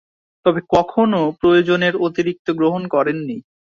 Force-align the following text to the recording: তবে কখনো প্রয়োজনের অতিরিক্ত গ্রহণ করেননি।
তবে 0.45 0.59
কখনো 0.75 1.19
প্রয়োজনের 1.41 1.93
অতিরিক্ত 2.05 2.47
গ্রহণ 2.59 2.83
করেননি। 2.87 3.37